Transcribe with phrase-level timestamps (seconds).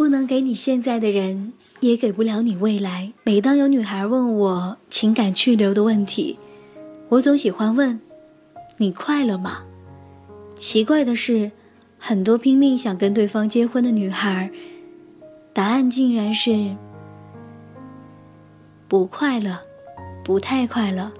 [0.00, 3.12] 不能给你现在的人，也给不了你未来。
[3.22, 6.38] 每当有女孩问我情感去留的问题，
[7.10, 8.00] 我总喜欢问
[8.80, 9.58] ：“你快乐吗？”
[10.56, 11.52] 奇怪的是，
[11.98, 14.50] 很多拼命想跟对方结婚的女孩，
[15.52, 16.74] 答案竟然是
[18.88, 19.60] 不快乐，
[20.24, 21.12] 不太快乐，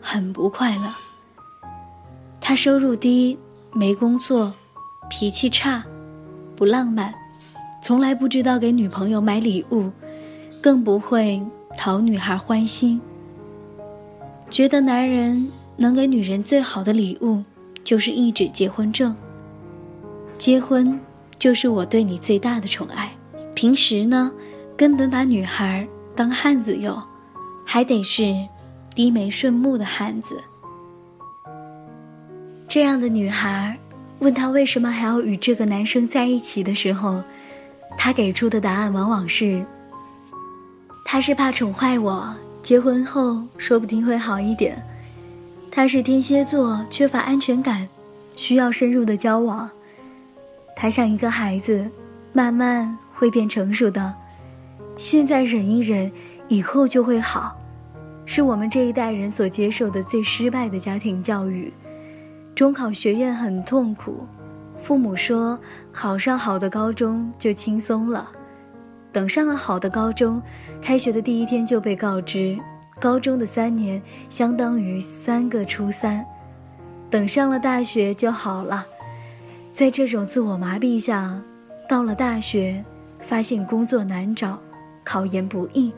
[0.00, 0.84] 很不快乐。
[2.40, 3.36] 他收入低，
[3.72, 4.54] 没工作，
[5.08, 5.84] 脾气差，
[6.54, 7.12] 不浪漫。
[7.82, 9.90] 从来不知道给女朋友买礼物，
[10.60, 11.42] 更不会
[11.76, 13.00] 讨女孩欢心。
[14.50, 17.42] 觉得男人能给女人最好的礼物，
[17.82, 19.16] 就是一纸结婚证。
[20.36, 20.98] 结婚
[21.38, 23.10] 就是我对你最大的宠爱。
[23.54, 24.30] 平时呢，
[24.76, 26.96] 根本把女孩当汉子用，
[27.64, 28.34] 还得是
[28.94, 30.42] 低眉顺目的汉子。
[32.68, 33.78] 这样的女孩，
[34.18, 37.22] 问她为什么还要与这个男生在一起的时候。
[37.96, 39.64] 他给出的答案往往是：
[41.04, 44.82] 他是怕宠坏我，结婚后说不定会好一点。
[45.70, 47.88] 他是天蝎座，缺乏安全感，
[48.36, 49.70] 需要深入的交往。
[50.74, 51.88] 他像一个孩子，
[52.32, 54.14] 慢慢会变成熟的。
[54.96, 56.10] 现在忍一忍，
[56.48, 57.56] 以后就会好。
[58.24, 61.72] 是我们这一代人所接受的最失败的家庭教育。
[62.54, 64.26] 中考学院很痛苦。
[64.80, 65.58] 父母说，
[65.92, 68.30] 考上好的高中就轻松了。
[69.12, 70.40] 等上了好的高中，
[70.80, 72.58] 开学的第一天就被告知，
[72.98, 76.24] 高中的三年相当于三个初三。
[77.10, 78.86] 等上了大学就好了。
[79.72, 81.40] 在这种自我麻痹下，
[81.88, 82.84] 到了大学，
[83.20, 84.58] 发现工作难找，
[85.04, 85.92] 考研不易，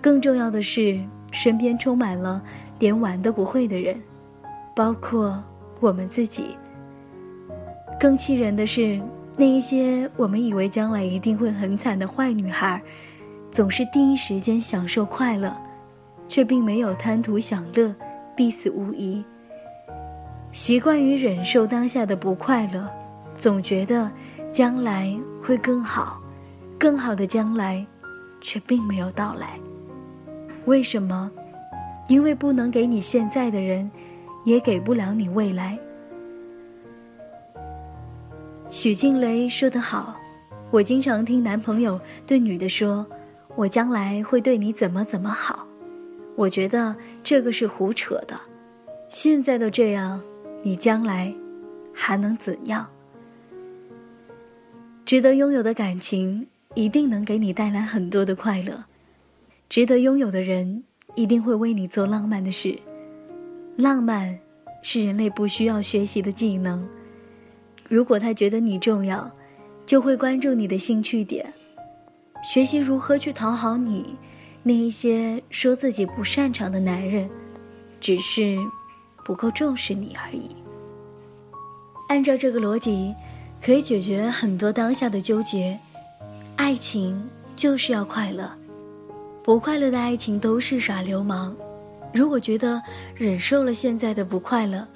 [0.00, 2.42] 更重要的是，身边充满了
[2.78, 4.00] 连玩都不会的人，
[4.74, 5.42] 包括
[5.80, 6.56] 我们自己。
[8.02, 9.00] 更气人的是，
[9.36, 12.82] 那一些我们以为将来一定会很惨的坏女孩，
[13.52, 15.56] 总是第一时间享受快乐，
[16.26, 17.94] 却并没有贪图享乐，
[18.34, 19.24] 必死无疑。
[20.50, 22.88] 习惯于忍受当下的不快乐，
[23.38, 24.10] 总觉得
[24.50, 26.20] 将来会更好，
[26.76, 27.86] 更好的将来，
[28.40, 29.60] 却并没有到来。
[30.64, 31.30] 为什么？
[32.08, 33.88] 因为不能给你现在的人，
[34.42, 35.78] 也给不了你未来。
[38.72, 40.18] 许静蕾说得好，
[40.70, 43.06] 我经常听男朋友对女的说
[43.54, 45.68] ：“我将来会对你怎么怎么好。”
[46.36, 48.34] 我觉得这个是胡扯的。
[49.10, 50.18] 现在都这样，
[50.62, 51.34] 你将来
[51.92, 52.88] 还能怎样？
[55.04, 58.84] 值得拥有的感情一定能给你带来很多的快乐，
[59.68, 60.82] 值得拥有的人
[61.14, 62.78] 一定会为你做浪漫的事。
[63.76, 64.38] 浪漫
[64.80, 66.88] 是人类不需要学习的技能。
[67.92, 69.30] 如果他觉得你重要，
[69.84, 71.52] 就会关注你的兴趣点，
[72.42, 74.16] 学习如何去讨好你。
[74.62, 77.28] 那一些说自己不擅长的男人，
[78.00, 78.56] 只是
[79.26, 80.48] 不够重视你而已。
[82.08, 83.14] 按照这个逻辑，
[83.62, 85.78] 可以解决很多当下的纠结。
[86.56, 87.22] 爱情
[87.54, 88.50] 就是要快乐，
[89.42, 91.54] 不快乐的爱情都是耍流氓。
[92.14, 92.82] 如果觉得
[93.14, 94.88] 忍受了现在的不快乐，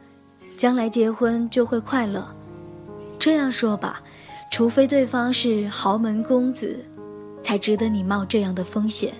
[0.56, 2.34] 将来结婚就会快乐。
[3.18, 4.00] 这样说吧，
[4.50, 6.84] 除非对方是豪门公子，
[7.42, 9.12] 才值得你冒这样的风险，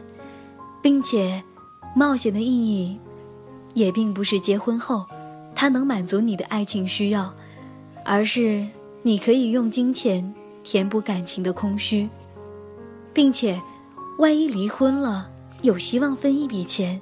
[0.83, 1.43] 并且，
[1.95, 2.99] 冒险的意义，
[3.75, 5.05] 也并不是结婚后，
[5.55, 7.35] 他能满足你的爱情需要，
[8.05, 8.67] 而是
[9.03, 12.09] 你可以用金钱填补感情的空虚，
[13.13, 13.61] 并且，
[14.19, 15.29] 万一离婚了，
[15.63, 17.01] 有希望分一笔钱，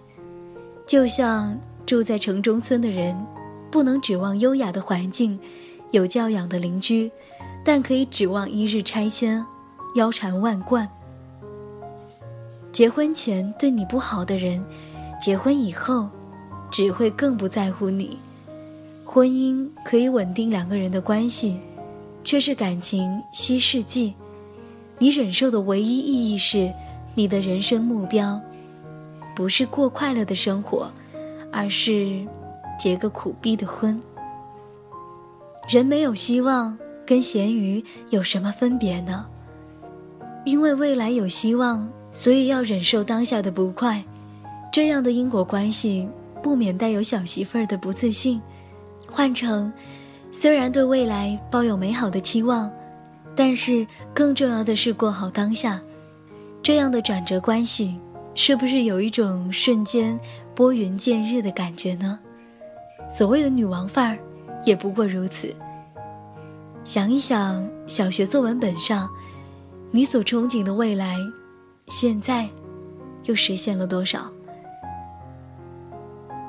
[0.87, 3.15] 就像住在城中村的人，
[3.71, 5.39] 不能指望优雅的环境。
[5.95, 7.09] 有教养的邻居，
[7.65, 9.47] 但可以指望一日拆迁，
[9.95, 10.89] 腰缠万贯。
[12.73, 14.65] 结婚前对你不好的人，
[15.21, 16.09] 结婚以后，
[16.69, 18.19] 只会更不在乎你。
[19.05, 21.61] 婚姻可以稳定两个人的关系，
[22.25, 24.15] 却是感情稀释剂。
[24.99, 26.73] 你忍受的唯一意义是，
[27.15, 28.41] 你的人生目标，
[29.37, 30.91] 不是过快乐的生活，
[31.53, 32.27] 而是
[32.77, 34.03] 结个苦逼的婚。
[35.69, 36.77] 人没有希望，
[37.07, 39.27] 跟咸鱼有什么分别呢？
[40.45, 44.05] 因为未来有希望，所以要忍受当下的不快。
[44.71, 46.07] 这样的因果关系，
[46.43, 48.43] 不免带有小媳妇儿的不自信。
[49.11, 49.73] 换成，
[50.31, 52.71] 虽然对未来抱有美好的期望，
[53.35, 55.81] 但是更重要的是过好当下。
[56.63, 57.99] 这样的转折关系，
[58.35, 60.19] 是不是有一种瞬间
[60.55, 62.19] 拨云见日的感觉呢？
[63.09, 64.19] 所谓的女王范儿。
[64.65, 65.55] 也不过如此。
[66.85, 69.09] 想一想，小学作文本上，
[69.91, 71.17] 你所憧憬的未来，
[71.89, 72.49] 现在
[73.25, 74.31] 又实现了多少？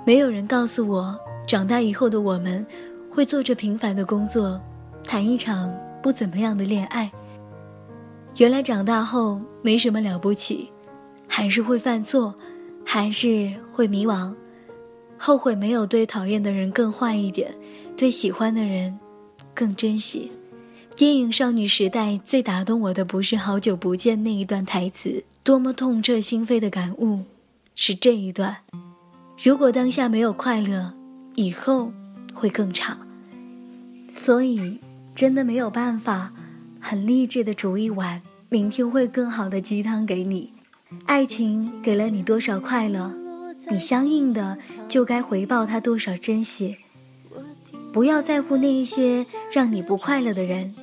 [0.05, 1.17] 没有人告诉我，
[1.47, 2.65] 长大以后的我们
[3.09, 4.59] 会做着平凡的工作，
[5.03, 7.09] 谈一场不怎么样的恋爱。
[8.37, 10.69] 原来长大后没什么了不起，
[11.27, 12.35] 还是会犯错，
[12.85, 14.35] 还是会迷茫，
[15.17, 17.53] 后悔没有对讨厌的人更坏一点，
[17.95, 18.97] 对喜欢的人
[19.53, 20.31] 更珍惜。
[20.95, 27.23] 电影《少女时代》最打动我的不是好久不见那一段台词，多么痛彻心扉的感悟，
[27.75, 28.57] 是这一段。
[29.43, 30.93] 如果当下没有快乐，
[31.35, 31.91] 以后
[32.33, 32.97] 会更差。
[34.07, 34.79] 所以，
[35.13, 36.31] 真的没有办法，
[36.79, 40.53] 很励志的煮一碗明天会更好的鸡汤给你。
[41.05, 43.13] 爱情给了你多少快乐，
[43.69, 44.57] 你相应的
[44.87, 46.77] 就该回报他多少珍惜。
[47.91, 50.73] 不要在乎那一些让你不快乐的人，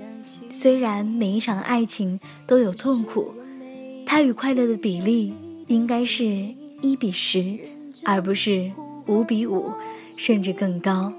[0.50, 3.34] 虽然每一场爱情都有痛苦，
[4.06, 5.34] 它与快乐的比例
[5.66, 6.24] 应该是
[6.80, 7.58] 一比十。
[8.04, 8.72] 而不是
[9.06, 9.70] 五比五，
[10.16, 11.12] 甚至更高。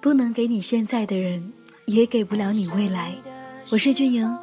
[0.00, 1.52] 不能给你现在的人，
[1.86, 3.14] 也给不了你未来。
[3.70, 4.36] 我是俊莹，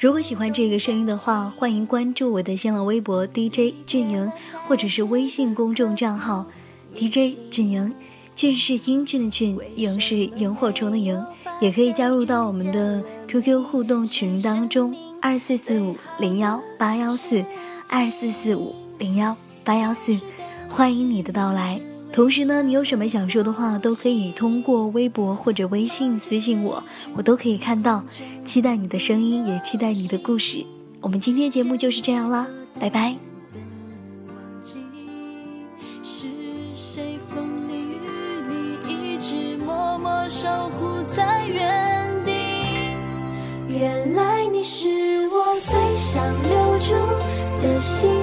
[0.00, 4.32] 如果喜欢这个声音的话，欢迎关注我的新浪微博 DJ 俊莹，
[4.66, 6.46] 或者是微信公众账号
[6.96, 7.94] DJ 俊莹。
[8.34, 11.22] 俊是英俊的俊，莹是萤火虫的萤。
[11.60, 17.44] 也可以加入到我们的 QQ 互动群当中，二四四五零幺八幺四，
[17.90, 20.18] 二四四五零幺八幺四。
[20.70, 21.78] 欢迎你的到来，
[22.12, 26.82] 同时呢，你有什么想说的话，都可以通过微博或者微信私信我，
[27.16, 28.04] 我都可以看到。
[28.44, 30.64] 期待你的声音，也期待你的故事。
[31.00, 32.46] 我们今天节目就是这样啦，
[32.78, 33.16] 拜拜。
[43.68, 44.88] 原来你是
[45.28, 46.92] 我最想留住
[47.62, 48.19] 的心。